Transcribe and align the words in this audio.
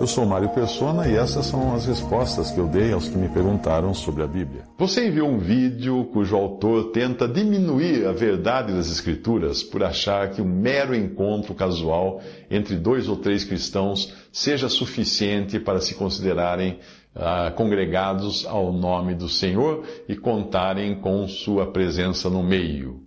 Eu 0.00 0.08
sou 0.08 0.26
Mário 0.26 0.48
Persona 0.50 1.08
e 1.08 1.16
essas 1.16 1.46
são 1.46 1.74
as 1.74 1.86
respostas 1.86 2.50
que 2.50 2.58
eu 2.58 2.66
dei 2.66 2.92
aos 2.92 3.08
que 3.08 3.16
me 3.16 3.28
perguntaram 3.28 3.94
sobre 3.94 4.22
a 4.22 4.26
Bíblia. 4.26 4.64
Você 4.76 5.06
enviou 5.06 5.28
um 5.28 5.38
vídeo 5.38 6.04
cujo 6.12 6.36
autor 6.36 6.90
tenta 6.90 7.28
diminuir 7.28 8.06
a 8.06 8.12
verdade 8.12 8.72
das 8.72 8.90
Escrituras 8.90 9.62
por 9.62 9.82
achar 9.82 10.30
que 10.30 10.42
um 10.42 10.44
mero 10.44 10.94
encontro 10.94 11.54
casual 11.54 12.20
entre 12.50 12.76
dois 12.76 13.08
ou 13.08 13.16
três 13.16 13.44
cristãos 13.44 14.12
seja 14.32 14.68
suficiente 14.68 15.60
para 15.60 15.80
se 15.80 15.94
considerarem 15.94 16.80
ah, 17.14 17.52
congregados 17.56 18.44
ao 18.44 18.72
nome 18.72 19.14
do 19.14 19.28
Senhor 19.28 19.84
e 20.08 20.16
contarem 20.16 20.96
com 20.96 21.26
sua 21.28 21.70
presença 21.70 22.28
no 22.28 22.42
meio. 22.42 23.03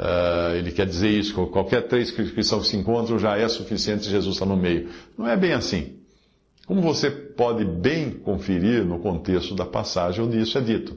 Uh, 0.00 0.56
ele 0.56 0.72
quer 0.72 0.86
dizer 0.86 1.10
isso, 1.10 1.34
qualquer 1.48 1.86
três 1.86 2.10
cristãos 2.10 2.62
que 2.62 2.70
se 2.70 2.76
encontram 2.78 3.18
já 3.18 3.36
é 3.36 3.46
suficiente 3.48 4.04
se 4.04 4.10
Jesus 4.10 4.36
está 4.36 4.46
no 4.46 4.56
meio. 4.56 4.88
Não 5.16 5.28
é 5.28 5.36
bem 5.36 5.52
assim. 5.52 5.98
Como 6.66 6.80
você 6.80 7.10
pode 7.10 7.66
bem 7.66 8.10
conferir 8.10 8.82
no 8.82 8.98
contexto 9.00 9.54
da 9.54 9.66
passagem 9.66 10.24
onde 10.24 10.40
isso 10.40 10.56
é 10.56 10.62
dito. 10.62 10.96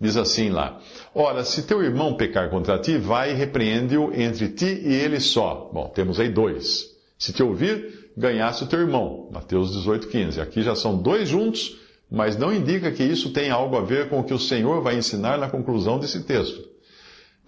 Diz 0.00 0.16
assim 0.16 0.48
lá: 0.48 0.80
Ora, 1.14 1.44
se 1.44 1.62
teu 1.62 1.80
irmão 1.80 2.16
pecar 2.16 2.50
contra 2.50 2.76
ti, 2.78 2.98
vai 2.98 3.30
e 3.30 3.34
repreende-o 3.34 4.12
entre 4.20 4.48
ti 4.48 4.82
e 4.84 4.94
ele 4.94 5.20
só. 5.20 5.70
Bom, 5.72 5.88
temos 5.94 6.18
aí 6.18 6.28
dois. 6.28 6.88
Se 7.16 7.32
te 7.32 7.44
ouvir, 7.44 8.10
ganhasse 8.16 8.64
o 8.64 8.66
teu 8.66 8.80
irmão. 8.80 9.28
Mateus 9.30 9.72
18, 9.72 10.08
15. 10.08 10.40
Aqui 10.40 10.62
já 10.62 10.74
são 10.74 11.00
dois 11.00 11.28
juntos, 11.28 11.78
mas 12.10 12.36
não 12.36 12.52
indica 12.52 12.90
que 12.90 13.04
isso 13.04 13.30
tem 13.30 13.50
algo 13.50 13.76
a 13.76 13.82
ver 13.82 14.08
com 14.08 14.18
o 14.18 14.24
que 14.24 14.34
o 14.34 14.38
Senhor 14.40 14.82
vai 14.82 14.96
ensinar 14.96 15.38
na 15.38 15.48
conclusão 15.48 16.00
desse 16.00 16.24
texto. 16.24 16.69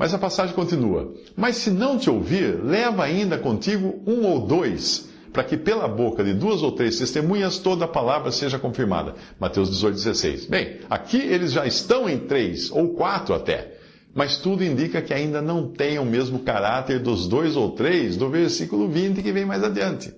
Mas 0.02 0.12
a 0.12 0.18
passagem 0.18 0.52
continua: 0.52 1.14
Mas 1.36 1.58
se 1.58 1.70
não 1.70 1.96
te 1.96 2.10
ouvir, 2.10 2.60
leva 2.60 3.04
ainda 3.04 3.38
contigo 3.38 4.02
um 4.04 4.26
ou 4.26 4.44
dois 4.44 5.08
para 5.32 5.44
que 5.44 5.56
pela 5.56 5.86
boca 5.86 6.24
de 6.24 6.34
duas 6.34 6.60
ou 6.60 6.72
três 6.72 6.98
testemunhas 6.98 7.58
toda 7.58 7.84
a 7.84 7.88
palavra 7.88 8.32
seja 8.32 8.58
confirmada. 8.58 9.14
Mateus 9.38 9.70
18, 9.70 9.94
16. 9.94 10.46
Bem, 10.46 10.80
aqui 10.90 11.18
eles 11.18 11.52
já 11.52 11.64
estão 11.66 12.10
em 12.10 12.18
três, 12.18 12.68
ou 12.72 12.94
quatro 12.94 13.32
até. 13.32 13.78
Mas 14.12 14.38
tudo 14.38 14.64
indica 14.64 15.00
que 15.00 15.14
ainda 15.14 15.40
não 15.40 15.68
tem 15.68 16.00
o 16.00 16.04
mesmo 16.04 16.40
caráter 16.40 16.98
dos 16.98 17.28
dois 17.28 17.54
ou 17.54 17.70
três 17.70 18.16
do 18.16 18.28
versículo 18.28 18.88
20 18.88 19.22
que 19.22 19.30
vem 19.30 19.44
mais 19.44 19.62
adiante. 19.62 20.12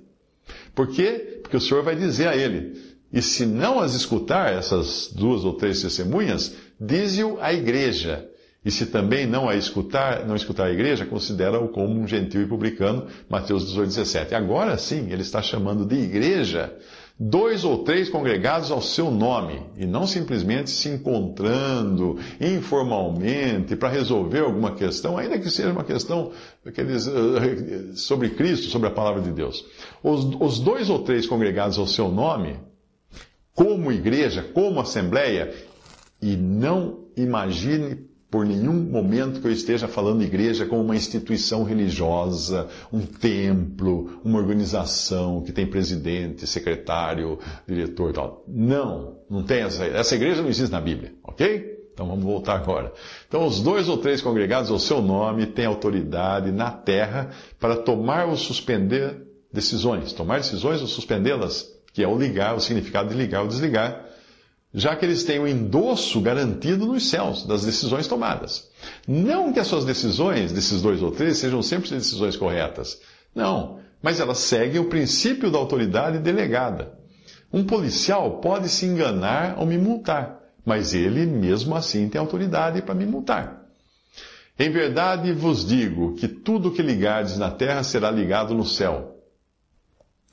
Por 0.74 0.88
quê? 0.88 1.40
Porque 1.42 1.58
o 1.58 1.60
Senhor 1.60 1.84
vai 1.84 1.94
dizer 1.94 2.28
a 2.28 2.34
ele: 2.34 2.80
E 3.12 3.20
se 3.20 3.44
não 3.44 3.78
as 3.80 3.92
escutar, 3.92 4.50
essas 4.50 5.12
duas 5.14 5.44
ou 5.44 5.52
três 5.52 5.82
testemunhas, 5.82 6.54
dize-o 6.80 7.36
à 7.38 7.52
igreja. 7.52 8.30
E 8.64 8.70
se 8.70 8.86
também 8.86 9.26
não 9.26 9.48
a 9.48 9.54
escutar, 9.54 10.26
não 10.26 10.34
escutar 10.34 10.66
a 10.66 10.72
igreja, 10.72 11.04
considera-o 11.04 11.68
como 11.68 12.00
um 12.00 12.06
gentil 12.06 12.42
e 12.42 12.46
publicano, 12.46 13.06
Mateus 13.28 13.66
18, 13.66 13.88
17. 13.88 14.34
Agora 14.34 14.78
sim, 14.78 15.10
ele 15.10 15.22
está 15.22 15.42
chamando 15.42 15.84
de 15.84 15.96
igreja 15.96 16.74
dois 17.18 17.64
ou 17.64 17.84
três 17.84 18.08
congregados 18.08 18.70
ao 18.70 18.82
seu 18.82 19.10
nome, 19.10 19.62
e 19.76 19.86
não 19.86 20.06
simplesmente 20.06 20.70
se 20.70 20.88
encontrando 20.88 22.18
informalmente 22.40 23.76
para 23.76 23.88
resolver 23.88 24.40
alguma 24.40 24.74
questão, 24.74 25.16
ainda 25.16 25.38
que 25.38 25.48
seja 25.48 25.70
uma 25.70 25.84
questão 25.84 26.32
eh, 26.66 27.92
sobre 27.94 28.30
Cristo, 28.30 28.66
sobre 28.66 28.88
a 28.88 28.90
palavra 28.90 29.22
de 29.22 29.30
Deus. 29.30 29.64
Os, 30.02 30.24
os 30.40 30.58
dois 30.58 30.90
ou 30.90 31.00
três 31.00 31.26
congregados 31.26 31.78
ao 31.78 31.86
seu 31.86 32.08
nome, 32.10 32.58
como 33.54 33.92
igreja, 33.92 34.42
como 34.52 34.80
assembleia, 34.80 35.54
e 36.20 36.36
não 36.36 37.04
imagine 37.16 38.08
por 38.34 38.44
nenhum 38.44 38.72
momento 38.72 39.40
que 39.40 39.46
eu 39.46 39.52
esteja 39.52 39.86
falando 39.86 40.24
igreja 40.24 40.66
como 40.66 40.82
uma 40.82 40.96
instituição 40.96 41.62
religiosa, 41.62 42.66
um 42.92 43.00
templo, 43.02 44.20
uma 44.24 44.40
organização 44.40 45.40
que 45.40 45.52
tem 45.52 45.64
presidente, 45.64 46.44
secretário, 46.44 47.38
diretor 47.64 48.10
e 48.10 48.12
tal. 48.12 48.44
Não, 48.48 49.18
não 49.30 49.44
tem 49.44 49.62
essa. 49.62 49.84
Essa 49.84 50.16
igreja 50.16 50.42
não 50.42 50.48
existe 50.48 50.72
na 50.72 50.80
Bíblia, 50.80 51.14
ok? 51.22 51.86
Então 51.92 52.08
vamos 52.08 52.24
voltar 52.24 52.56
agora. 52.56 52.92
Então, 53.28 53.46
os 53.46 53.60
dois 53.60 53.88
ou 53.88 53.98
três 53.98 54.20
congregados 54.20 54.68
ao 54.68 54.80
seu 54.80 55.00
nome 55.00 55.46
têm 55.46 55.66
autoridade 55.66 56.50
na 56.50 56.72
terra 56.72 57.30
para 57.60 57.76
tomar 57.76 58.26
ou 58.26 58.36
suspender 58.36 59.16
decisões. 59.52 60.12
Tomar 60.12 60.38
decisões 60.38 60.80
ou 60.80 60.88
suspendê-las, 60.88 61.72
que 61.92 62.02
é 62.02 62.08
o 62.08 62.18
ligar, 62.18 62.56
o 62.56 62.60
significado 62.60 63.10
de 63.10 63.14
ligar 63.14 63.42
ou 63.42 63.46
desligar 63.46 64.04
já 64.74 64.96
que 64.96 65.04
eles 65.04 65.22
têm 65.22 65.38
o 65.38 65.46
endosso 65.46 66.20
garantido 66.20 66.84
nos 66.84 67.08
céus 67.08 67.46
das 67.46 67.64
decisões 67.64 68.08
tomadas. 68.08 68.68
Não 69.06 69.52
que 69.52 69.60
as 69.60 69.68
suas 69.68 69.84
decisões, 69.84 70.50
desses 70.50 70.82
dois 70.82 71.00
ou 71.00 71.12
três, 71.12 71.38
sejam 71.38 71.62
sempre 71.62 71.88
decisões 71.90 72.36
corretas. 72.36 73.00
Não, 73.32 73.78
mas 74.02 74.18
elas 74.18 74.38
seguem 74.38 74.80
o 74.80 74.88
princípio 74.88 75.48
da 75.48 75.58
autoridade 75.58 76.18
delegada. 76.18 76.92
Um 77.52 77.62
policial 77.62 78.40
pode 78.40 78.68
se 78.68 78.84
enganar 78.84 79.60
ou 79.60 79.64
me 79.64 79.78
multar, 79.78 80.40
mas 80.66 80.92
ele 80.92 81.24
mesmo 81.24 81.76
assim 81.76 82.08
tem 82.08 82.20
autoridade 82.20 82.82
para 82.82 82.96
me 82.96 83.06
multar. 83.06 83.62
Em 84.58 84.70
verdade 84.70 85.32
vos 85.32 85.64
digo 85.64 86.14
que 86.16 86.26
tudo 86.26 86.72
que 86.72 86.82
ligardes 86.82 87.38
na 87.38 87.50
terra 87.50 87.84
será 87.84 88.10
ligado 88.10 88.54
no 88.54 88.64
céu 88.64 89.13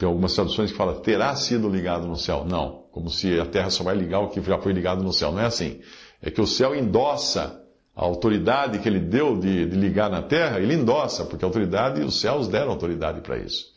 tem 0.02 0.08
algumas 0.08 0.34
traduções 0.34 0.72
que 0.72 0.78
falam 0.78 0.96
terá 0.96 1.36
sido 1.36 1.70
ligado 1.70 2.08
no 2.08 2.16
céu. 2.16 2.44
Não, 2.44 2.86
como 2.92 3.08
se 3.12 3.40
a 3.40 3.46
terra 3.46 3.70
só 3.70 3.84
vai 3.84 3.96
ligar 3.96 4.20
o 4.22 4.30
que 4.30 4.42
já 4.42 4.58
foi 4.58 4.74
ligado 4.74 5.04
no 5.04 5.14
céu. 5.14 5.32
Não 5.32 5.40
é 5.40 5.46
assim. 5.46 5.80
É 6.20 6.32
que 6.32 6.42
o 6.42 6.48
céu 6.48 6.76
endossa 6.76 7.62
a 7.96 8.04
autoridade 8.04 8.80
que 8.80 8.90
ele 8.90 9.00
deu 9.00 9.38
de, 9.38 9.68
de 9.68 9.78
ligar 9.78 10.10
na 10.10 10.24
terra, 10.24 10.60
ele 10.60 10.74
endossa, 10.74 11.24
porque 11.24 11.46
a 11.46 11.48
autoridade, 11.48 12.02
os 12.02 12.20
céus 12.20 12.48
deram 12.48 12.72
autoridade 12.72 13.22
para 13.22 13.38
isso. 13.38 13.68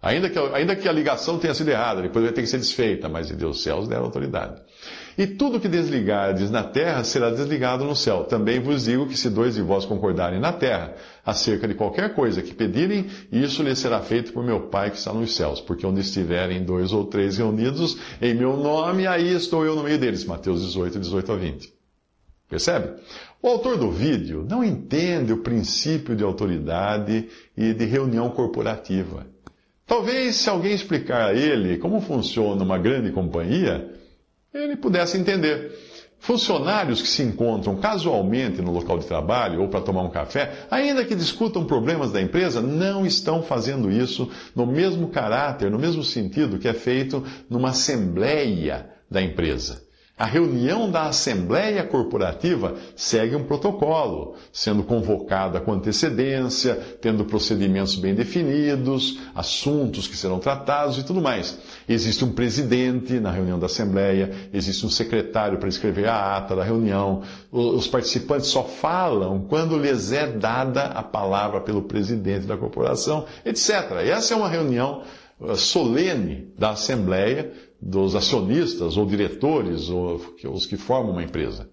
Ainda 0.00 0.30
que, 0.30 0.38
ainda 0.38 0.76
que 0.76 0.88
a 0.88 0.92
ligação 0.92 1.38
tenha 1.38 1.52
sido 1.52 1.70
errada, 1.70 2.00
depois 2.00 2.24
vai 2.24 2.32
ter 2.32 2.42
que 2.42 2.46
ser 2.46 2.58
desfeita, 2.58 3.08
mas 3.08 3.30
Deus 3.32 3.64
céus 3.64 3.88
deram 3.88 4.04
autoridade. 4.04 4.62
E 5.16 5.26
tudo 5.26 5.58
que 5.58 5.66
desligardes 5.66 6.52
na 6.52 6.62
terra 6.62 7.02
será 7.02 7.30
desligado 7.30 7.84
no 7.84 7.96
céu. 7.96 8.22
Também 8.22 8.60
vos 8.60 8.84
digo 8.84 9.08
que 9.08 9.16
se 9.16 9.28
dois 9.28 9.56
de 9.56 9.62
vós 9.62 9.84
concordarem 9.84 10.38
na 10.38 10.52
terra 10.52 10.94
acerca 11.26 11.66
de 11.66 11.74
qualquer 11.74 12.14
coisa 12.14 12.40
que 12.40 12.54
pedirem, 12.54 13.06
isso 13.32 13.60
lhes 13.64 13.80
será 13.80 14.00
feito 14.00 14.32
por 14.32 14.44
meu 14.44 14.68
Pai 14.68 14.92
que 14.92 14.98
está 14.98 15.12
nos 15.12 15.34
céus. 15.34 15.60
Porque 15.60 15.84
onde 15.84 16.00
estiverem 16.00 16.64
dois 16.64 16.92
ou 16.92 17.04
três 17.04 17.36
reunidos 17.36 17.98
em 18.22 18.32
meu 18.34 18.56
nome, 18.56 19.04
aí 19.04 19.34
estou 19.34 19.66
eu 19.66 19.74
no 19.74 19.82
meio 19.82 19.98
deles. 19.98 20.24
Mateus 20.24 20.62
18, 20.62 21.00
18 21.00 21.32
a 21.32 21.34
20. 21.34 21.72
Percebe? 22.48 22.92
O 23.42 23.48
autor 23.48 23.76
do 23.76 23.90
vídeo 23.90 24.46
não 24.48 24.62
entende 24.62 25.32
o 25.32 25.42
princípio 25.42 26.14
de 26.14 26.22
autoridade 26.22 27.28
e 27.56 27.74
de 27.74 27.84
reunião 27.84 28.30
corporativa. 28.30 29.26
Talvez, 29.88 30.36
se 30.36 30.50
alguém 30.50 30.74
explicar 30.74 31.30
a 31.30 31.34
ele 31.34 31.78
como 31.78 31.98
funciona 32.02 32.62
uma 32.62 32.76
grande 32.76 33.10
companhia, 33.10 33.90
ele 34.52 34.76
pudesse 34.76 35.16
entender. 35.16 35.72
Funcionários 36.20 37.00
que 37.00 37.08
se 37.08 37.22
encontram 37.22 37.76
casualmente 37.76 38.60
no 38.60 38.70
local 38.70 38.98
de 38.98 39.06
trabalho 39.06 39.62
ou 39.62 39.68
para 39.68 39.80
tomar 39.80 40.02
um 40.02 40.10
café, 40.10 40.66
ainda 40.70 41.04
que 41.06 41.14
discutam 41.14 41.64
problemas 41.64 42.12
da 42.12 42.20
empresa, 42.20 42.60
não 42.60 43.06
estão 43.06 43.42
fazendo 43.42 43.90
isso 43.90 44.30
no 44.54 44.66
mesmo 44.66 45.08
caráter, 45.08 45.70
no 45.70 45.78
mesmo 45.78 46.04
sentido 46.04 46.58
que 46.58 46.68
é 46.68 46.74
feito 46.74 47.24
numa 47.48 47.70
assembleia 47.70 48.90
da 49.10 49.22
empresa. 49.22 49.87
A 50.18 50.26
reunião 50.26 50.90
da 50.90 51.04
Assembleia 51.04 51.84
Corporativa 51.84 52.74
segue 52.96 53.36
um 53.36 53.44
protocolo, 53.44 54.34
sendo 54.52 54.82
convocada 54.82 55.60
com 55.60 55.72
antecedência, 55.72 56.74
tendo 57.00 57.24
procedimentos 57.24 57.94
bem 57.94 58.16
definidos, 58.16 59.20
assuntos 59.32 60.08
que 60.08 60.16
serão 60.16 60.40
tratados 60.40 60.98
e 60.98 61.04
tudo 61.04 61.20
mais. 61.20 61.56
Existe 61.88 62.24
um 62.24 62.32
presidente 62.32 63.20
na 63.20 63.30
reunião 63.30 63.60
da 63.60 63.66
Assembleia, 63.66 64.32
existe 64.52 64.84
um 64.84 64.90
secretário 64.90 65.58
para 65.58 65.68
escrever 65.68 66.08
a 66.08 66.36
ata 66.36 66.56
da 66.56 66.64
reunião. 66.64 67.22
Os 67.52 67.86
participantes 67.86 68.48
só 68.48 68.64
falam 68.64 69.46
quando 69.48 69.78
lhes 69.78 70.10
é 70.10 70.26
dada 70.26 70.82
a 70.86 71.02
palavra 71.02 71.60
pelo 71.60 71.82
presidente 71.82 72.44
da 72.44 72.56
corporação, 72.56 73.24
etc. 73.44 73.92
Essa 74.04 74.34
é 74.34 74.36
uma 74.36 74.48
reunião 74.48 75.02
solene 75.56 76.52
da 76.58 76.70
Assembleia 76.70 77.52
dos 77.80 78.14
acionistas 78.16 78.96
ou 78.96 79.06
diretores 79.06 79.88
ou 79.88 80.20
os 80.44 80.66
que 80.66 80.76
formam 80.76 81.12
uma 81.12 81.22
empresa. 81.22 81.68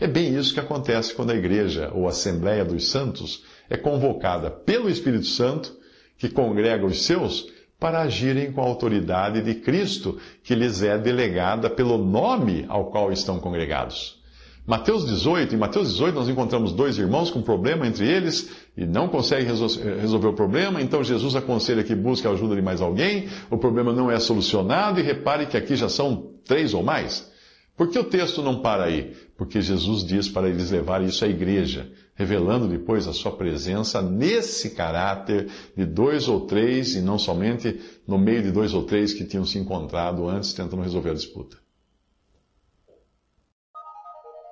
É 0.00 0.06
bem 0.06 0.36
isso 0.36 0.54
que 0.54 0.60
acontece 0.60 1.14
quando 1.14 1.30
a 1.30 1.36
igreja 1.36 1.90
ou 1.94 2.06
a 2.06 2.10
Assembleia 2.10 2.64
dos 2.64 2.88
Santos 2.88 3.44
é 3.68 3.76
convocada 3.76 4.50
pelo 4.50 4.88
Espírito 4.88 5.26
Santo, 5.26 5.76
que 6.18 6.28
congrega 6.28 6.86
os 6.86 7.02
seus, 7.02 7.48
para 7.78 8.02
agirem 8.02 8.52
com 8.52 8.60
a 8.60 8.66
autoridade 8.66 9.42
de 9.42 9.56
Cristo, 9.56 10.18
que 10.44 10.54
lhes 10.54 10.82
é 10.82 10.96
delegada 10.96 11.68
pelo 11.68 11.98
nome 11.98 12.64
ao 12.68 12.90
qual 12.90 13.10
estão 13.12 13.40
congregados. 13.40 14.21
Mateus 14.64 15.04
18, 15.04 15.56
em 15.56 15.58
Mateus 15.58 15.88
18 15.88 16.14
nós 16.14 16.28
encontramos 16.28 16.72
dois 16.72 16.96
irmãos 16.96 17.30
com 17.30 17.42
problema 17.42 17.84
entre 17.84 18.08
eles 18.08 18.48
e 18.76 18.86
não 18.86 19.08
conseguem 19.08 19.46
resolver 19.46 20.28
o 20.28 20.34
problema, 20.34 20.80
então 20.80 21.02
Jesus 21.02 21.34
aconselha 21.34 21.82
que 21.82 21.96
busque 21.96 22.28
a 22.28 22.30
ajuda 22.30 22.54
de 22.54 22.62
mais 22.62 22.80
alguém, 22.80 23.28
o 23.50 23.58
problema 23.58 23.92
não 23.92 24.08
é 24.08 24.20
solucionado 24.20 25.00
e 25.00 25.02
repare 25.02 25.46
que 25.46 25.56
aqui 25.56 25.74
já 25.74 25.88
são 25.88 26.30
três 26.44 26.74
ou 26.74 26.82
mais. 26.82 27.28
Por 27.76 27.88
que 27.88 27.98
o 27.98 28.04
texto 28.04 28.40
não 28.40 28.60
para 28.60 28.84
aí? 28.84 29.16
Porque 29.36 29.60
Jesus 29.60 30.04
diz 30.04 30.28
para 30.28 30.48
eles 30.48 30.70
levar 30.70 31.02
isso 31.02 31.24
à 31.24 31.28
igreja, 31.28 31.90
revelando 32.14 32.68
depois 32.68 33.08
a 33.08 33.12
sua 33.12 33.32
presença 33.32 34.00
nesse 34.00 34.70
caráter 34.70 35.48
de 35.76 35.84
dois 35.84 36.28
ou 36.28 36.42
três, 36.42 36.94
e 36.94 37.00
não 37.00 37.18
somente 37.18 37.80
no 38.06 38.16
meio 38.16 38.42
de 38.42 38.52
dois 38.52 38.74
ou 38.74 38.84
três 38.84 39.12
que 39.12 39.24
tinham 39.24 39.44
se 39.44 39.58
encontrado 39.58 40.28
antes 40.28 40.52
tentando 40.52 40.82
resolver 40.82 41.10
a 41.10 41.14
disputa. 41.14 41.61